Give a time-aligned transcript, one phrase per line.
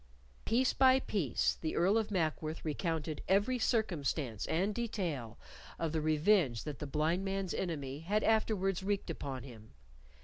[0.45, 5.37] Piece by piece the Earl of Mackworth recounted every circumstance and detail
[5.77, 9.73] of the revenge that the blind man's enemy had afterwards wreaked upon him.